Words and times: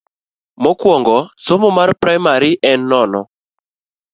Mokuongo 0.63 1.17
somo 1.45 1.67
mar 1.77 1.89
primari 2.01 2.51
en 2.71 2.79
nono. 2.91 3.21